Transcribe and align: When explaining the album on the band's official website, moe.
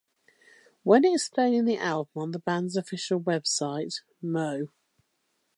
When 0.81 1.05
explaining 1.05 1.65
the 1.65 1.77
album 1.77 2.19
on 2.23 2.31
the 2.31 2.39
band's 2.39 2.75
official 2.75 3.19
website, 3.21 4.01
moe. 4.19 4.69